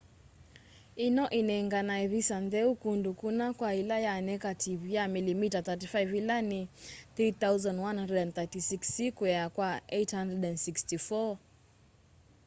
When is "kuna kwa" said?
3.21-3.69